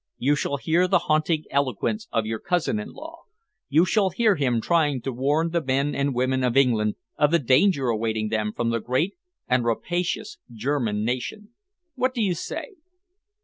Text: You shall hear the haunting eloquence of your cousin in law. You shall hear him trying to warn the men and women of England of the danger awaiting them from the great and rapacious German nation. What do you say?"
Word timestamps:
You 0.17 0.35
shall 0.35 0.57
hear 0.57 0.87
the 0.87 0.97
haunting 1.05 1.43
eloquence 1.51 2.07
of 2.11 2.25
your 2.25 2.39
cousin 2.39 2.79
in 2.79 2.89
law. 2.89 3.19
You 3.69 3.85
shall 3.85 4.09
hear 4.09 4.35
him 4.35 4.59
trying 4.59 4.99
to 5.03 5.13
warn 5.13 5.51
the 5.51 5.61
men 5.63 5.93
and 5.93 6.15
women 6.15 6.43
of 6.43 6.57
England 6.57 6.95
of 7.17 7.29
the 7.29 7.37
danger 7.37 7.87
awaiting 7.89 8.29
them 8.29 8.51
from 8.51 8.71
the 8.71 8.79
great 8.79 9.13
and 9.47 9.63
rapacious 9.63 10.39
German 10.51 11.05
nation. 11.05 11.49
What 11.93 12.15
do 12.15 12.21
you 12.23 12.33
say?" 12.33 12.77